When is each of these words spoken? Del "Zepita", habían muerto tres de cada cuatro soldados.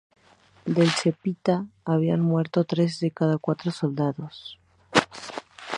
Del 0.65 0.89
"Zepita", 0.89 1.67
habían 1.85 2.21
muerto 2.21 2.63
tres 2.63 2.99
de 3.01 3.11
cada 3.11 3.37
cuatro 3.37 3.69
soldados. 3.69 4.57